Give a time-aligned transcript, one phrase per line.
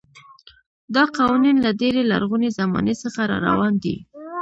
[0.95, 3.95] دا قوانین له ډېرې لرغونې زمانې څخه راروان دي.